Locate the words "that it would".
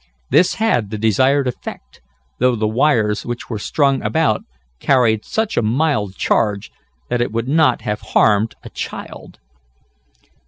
7.09-7.47